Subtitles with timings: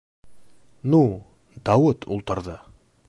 [0.93, 1.01] Ну,-
[1.71, 2.57] Дауыт ултырҙы.